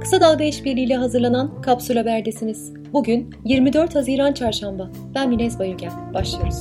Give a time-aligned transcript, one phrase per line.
[0.00, 2.72] Kısa Dalga İşbirliği ile hazırlanan Kapsül Haber'desiniz.
[2.92, 4.90] Bugün 24 Haziran Çarşamba.
[5.14, 6.14] Ben Minez Bayülgen.
[6.14, 6.60] Başlıyoruz.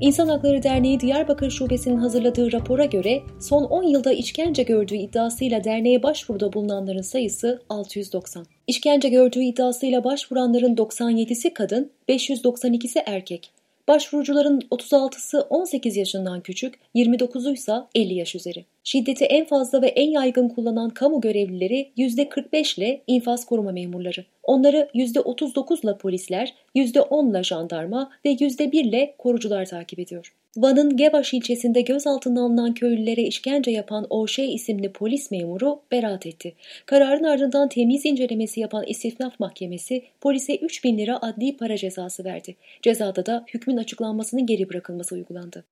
[0.00, 6.02] İnsan Hakları Derneği Diyarbakır Şubesi'nin hazırladığı rapora göre son 10 yılda işkence gördüğü iddiasıyla derneğe
[6.02, 8.46] başvuruda bulunanların sayısı 690.
[8.66, 13.50] İşkence gördüğü iddiasıyla başvuranların 97'si kadın, 592'si erkek.
[13.88, 18.64] Başvurucuların 36'sı 18 yaşından küçük, 29'u ise 50 yaş üzeri.
[18.84, 24.24] Şiddeti en fazla ve en yaygın kullanan kamu görevlileri %45 ile infaz koruma memurları.
[24.42, 30.34] Onları %39 ile polisler, %10 ile jandarma ve %1 ile korucular takip ediyor.
[30.56, 36.54] Van'ın Gebaş ilçesinde gözaltına alınan köylülere işkence yapan OŞ isimli polis memuru beraat etti.
[36.86, 42.56] Kararın ardından temiz incelemesi yapan istifnaf mahkemesi polise 3 bin lira adli para cezası verdi.
[42.82, 45.64] Cezada da hükmün açıklanmasının geri bırakılması uygulandı.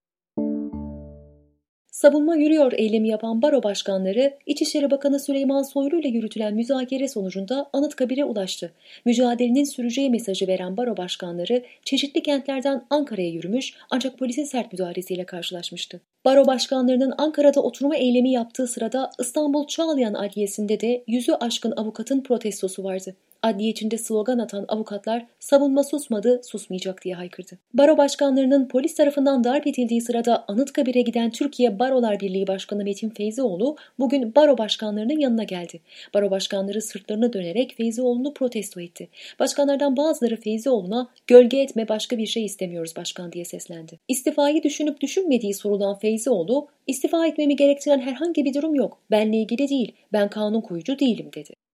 [1.99, 8.25] Savunma yürüyor eylemi yapan baro başkanları İçişleri Bakanı Süleyman Soylu ile yürütülen müzakere sonucunda Anıtkabir'e
[8.25, 8.73] ulaştı.
[9.05, 16.01] Mücadelenin süreceği mesajı veren baro başkanları çeşitli kentlerden Ankara'ya yürümüş ancak polisin sert müdahalesiyle karşılaşmıştı.
[16.25, 22.85] Baro başkanlarının Ankara'da oturma eylemi yaptığı sırada İstanbul Çağlayan Adliyesi'nde de yüzü aşkın avukatın protestosu
[22.85, 23.15] vardı.
[23.43, 27.59] Adliye içinde slogan atan avukatlar savunma susmadı, susmayacak diye haykırdı.
[27.75, 33.77] Baro başkanlarının polis tarafından darp edildiği sırada Anıtkabir'e giden Türkiye Barolar Birliği Başkanı Metin Feyzioğlu
[33.99, 35.81] bugün baro başkanlarının yanına geldi.
[36.15, 39.09] Baro başkanları sırtlarına dönerek Feyzioğlu'nu protesto etti.
[39.39, 43.99] Başkanlardan bazıları Feyzioğlu'na gölge etme başka bir şey istemiyoruz başkan diye seslendi.
[44.09, 48.99] İstifayı düşünüp düşünmediği sorulan Feyzioğlu, istifa etmemi gerektiren herhangi bir durum yok.
[49.11, 51.68] Benle ilgili değil, ben kanun koyucu değilim dedi.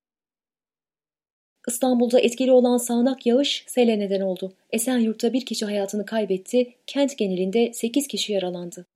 [1.68, 4.52] İstanbul'da etkili olan sağanak yağış sele neden oldu.
[4.72, 8.86] Esenyurt'ta bir kişi hayatını kaybetti, kent genelinde 8 kişi yaralandı.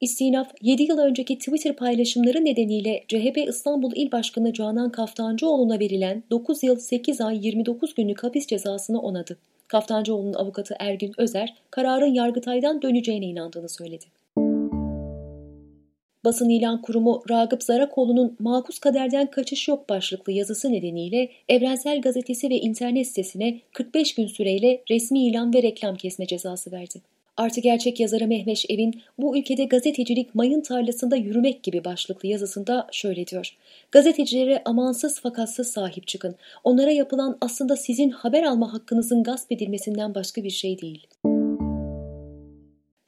[0.00, 6.62] İstinaf 7 yıl önceki Twitter paylaşımları nedeniyle CHP İstanbul İl Başkanı Canan Kaftancıoğlu'na verilen 9
[6.62, 9.38] yıl 8 ay 29 günlük hapis cezasını onadı.
[9.68, 14.04] Kaftancıoğlu'nun avukatı Ergün Özer, kararın Yargıtay'dan döneceğine inandığını söyledi.
[16.24, 22.58] Basın ilan kurumu Ragıp Zarakoğlu'nun Makus Kaderden Kaçış Yok başlıklı yazısı nedeniyle Evrensel Gazetesi ve
[22.58, 27.00] internet sitesine 45 gün süreyle resmi ilan ve reklam kesme cezası verdi.
[27.36, 33.26] Artı gerçek yazarı Mehmeş Evin bu ülkede gazetecilik mayın tarlasında yürümek gibi başlıklı yazısında şöyle
[33.26, 33.56] diyor.
[33.92, 36.34] Gazetecilere amansız fakatsız sahip çıkın.
[36.64, 41.06] Onlara yapılan aslında sizin haber alma hakkınızın gasp edilmesinden başka bir şey değil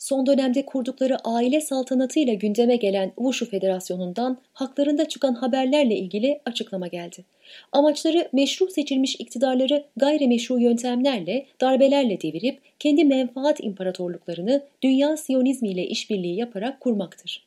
[0.06, 7.24] son dönemde kurdukları aile saltanatıyla gündeme gelen Wushu Federasyonu'ndan haklarında çıkan haberlerle ilgili açıklama geldi.
[7.72, 16.36] Amaçları meşru seçilmiş iktidarları gayrimeşru yöntemlerle, darbelerle devirip kendi menfaat imparatorluklarını dünya siyonizmi ile işbirliği
[16.36, 17.46] yaparak kurmaktır.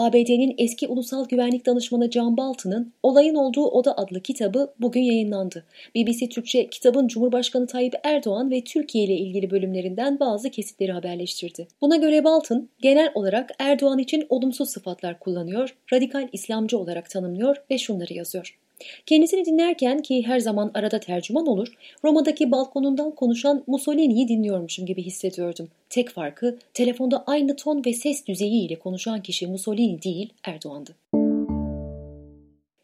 [0.00, 5.64] ABD'nin eski ulusal güvenlik danışmanı Can Baltı'nın Olayın Olduğu Oda adlı kitabı bugün yayınlandı.
[5.94, 11.68] BBC Türkçe kitabın Cumhurbaşkanı Tayyip Erdoğan ve Türkiye ile ilgili bölümlerinden bazı kesitleri haberleştirdi.
[11.80, 17.78] Buna göre Baltın genel olarak Erdoğan için olumsuz sıfatlar kullanıyor, radikal İslamcı olarak tanımlıyor ve
[17.78, 18.59] şunları yazıyor.
[19.06, 21.68] Kendisini dinlerken ki her zaman arada tercüman olur,
[22.04, 25.68] Roma'daki balkonundan konuşan Mussolini'yi dinliyormuşum gibi hissediyordum.
[25.90, 30.96] Tek farkı telefonda aynı ton ve ses düzeyi ile konuşan kişi Mussolini değil Erdoğan'dı.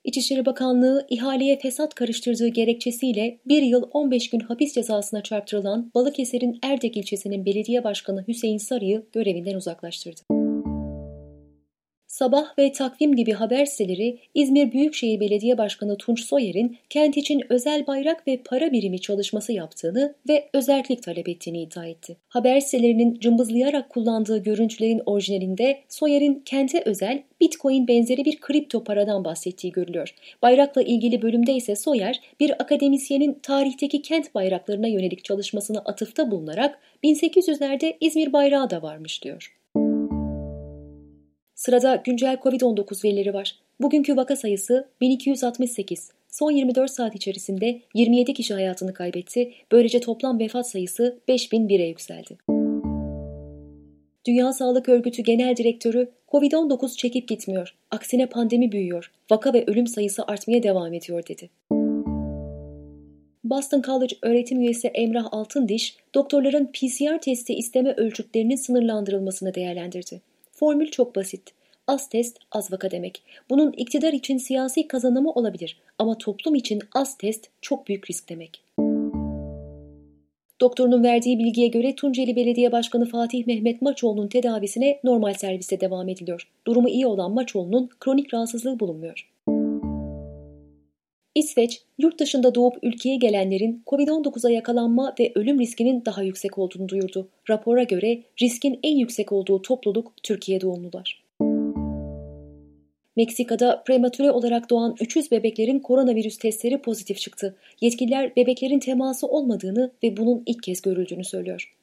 [0.05, 6.97] İçişleri Bakanlığı ihaleye fesat karıştırdığı gerekçesiyle bir yıl 15 gün hapis cezasına çarptırılan Balıkesir'in Erdek
[6.97, 10.36] ilçesinin belediye başkanı Hüseyin Sarı'yı görevinden uzaklaştırdı.
[12.17, 17.87] Sabah ve Takvim gibi haber siteleri İzmir Büyükşehir Belediye Başkanı Tunç Soyer'in kent için özel
[17.87, 22.17] bayrak ve para birimi çalışması yaptığını ve özellik talep ettiğini iddia etti.
[22.29, 29.73] Haber sitelerinin cımbızlayarak kullandığı görüntülerin orijinalinde Soyer'in kente özel Bitcoin benzeri bir kripto paradan bahsettiği
[29.73, 30.15] görülüyor.
[30.43, 37.97] Bayrakla ilgili bölümde ise Soyer bir akademisyenin tarihteki kent bayraklarına yönelik çalışmasına atıfta bulunarak 1800'lerde
[38.01, 39.57] İzmir bayrağı da varmış diyor.
[41.57, 43.55] Sırada güncel COVID-19 verileri var.
[43.81, 46.11] Bugünkü vaka sayısı 1268.
[46.29, 49.53] Son 24 saat içerisinde 27 kişi hayatını kaybetti.
[49.73, 52.39] Böylece toplam vefat sayısı 5001'e yükseldi.
[54.27, 57.75] Dünya Sağlık Örgütü Genel Direktörü COVID-19 çekip gitmiyor.
[57.91, 59.13] Aksine pandemi büyüyor.
[59.31, 61.51] Vaka ve ölüm sayısı artmaya devam ediyor dedi.
[63.45, 70.21] Boston College öğretim üyesi Emrah Altındiş, doktorların PCR testi isteme ölçütlerinin sınırlandırılmasını değerlendirdi.
[70.59, 71.43] Formül çok basit.
[71.87, 73.23] Az test az vaka demek.
[73.51, 78.63] Bunun iktidar için siyasi kazanımı olabilir ama toplum için az test çok büyük risk demek.
[80.61, 86.49] Doktorunun verdiği bilgiye göre Tunceli Belediye Başkanı Fatih Mehmet Maçoğlu'nun tedavisine normal serviste devam ediliyor.
[86.67, 89.29] Durumu iyi olan Maçoğlu'nun kronik rahatsızlığı bulunmuyor.
[91.37, 97.29] İsveç, yurt dışında doğup ülkeye gelenlerin COVID-19'a yakalanma ve ölüm riskinin daha yüksek olduğunu duyurdu.
[97.51, 101.23] Rapora göre riskin en yüksek olduğu topluluk Türkiye doğumlular.
[103.17, 107.57] Meksika'da prematüre olarak doğan 300 bebeklerin koronavirüs testleri pozitif çıktı.
[107.81, 111.75] Yetkililer bebeklerin teması olmadığını ve bunun ilk kez görüldüğünü söylüyor.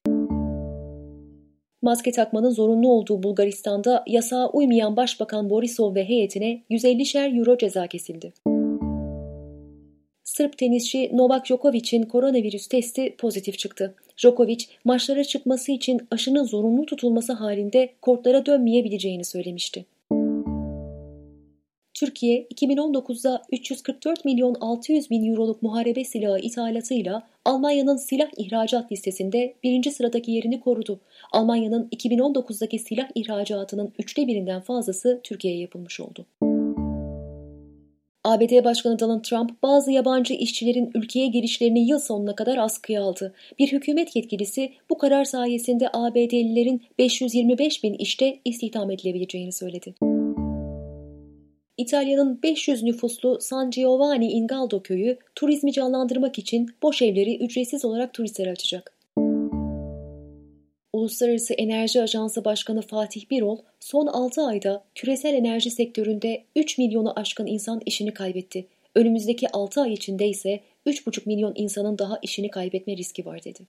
[1.82, 8.34] Maske takmanın zorunlu olduğu Bulgaristan'da yasağa uymayan Başbakan Borisov ve heyetine 150'şer euro ceza kesildi.
[10.38, 13.96] Sırp tenisçi Novak Djokovic'in koronavirüs testi pozitif çıktı.
[14.18, 19.86] Djokovic, maçlara çıkması için aşının zorunlu tutulması halinde kortlara dönmeyebileceğini söylemişti.
[21.94, 29.92] Türkiye 2019'da 344 milyon 600 bin euroluk muharebe silahı ithalatıyla Almanya'nın silah ihracat listesinde birinci
[29.92, 31.00] sıradaki yerini korudu.
[31.32, 36.26] Almanya'nın 2019'daki silah ihracatının üçte birinden fazlası Türkiye'ye yapılmış oldu.
[38.34, 43.34] ABD Başkanı Donald Trump bazı yabancı işçilerin ülkeye girişlerini yıl sonuna kadar askıya aldı.
[43.60, 49.96] Bir hükümet yetkilisi bu karar sayesinde ABD'lilerin 525 bin işte istihdam edilebileceğini söyledi.
[51.78, 58.14] İtalya'nın 500 nüfuslu San Giovanni in Galdo köyü turizmi canlandırmak için boş evleri ücretsiz olarak
[58.14, 58.94] turistlere açacak.
[60.94, 67.48] Uluslararası Enerji Ajansı Başkanı Fatih Birol, son 6 ayda küresel enerji sektöründe 3 milyonu aşkın
[67.48, 68.68] insan işini kaybetti.
[68.96, 73.60] Önümüzdeki 6 ay içinde ise 3,5 milyon insanın daha işini kaybetme riski var dedi.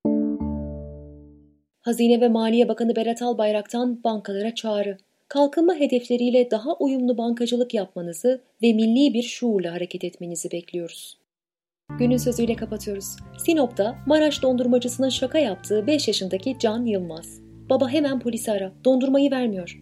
[1.81, 4.99] Hazine ve Maliye Bakanı Berat Albayrak'tan bankalara çağrı
[5.29, 11.24] kalkınma hedefleriyle daha uyumlu bankacılık yapmanızı ve milli bir şuurla hareket etmenizi bekliyoruz.
[11.91, 13.17] Günün sözüyle kapatıyoruz.
[13.39, 17.41] Sinop'ta Maraş dondurmacısına şaka yaptığı 5 yaşındaki Can Yılmaz.
[17.71, 19.81] Baba hemen polisi ara, dondurmayı vermiyor.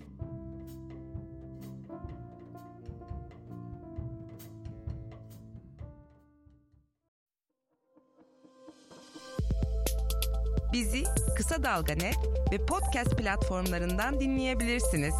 [10.72, 11.02] Bizi
[11.36, 12.18] Kısa Dalga Net
[12.52, 15.14] ve podcast platformlarından dinleyebilirsiniz.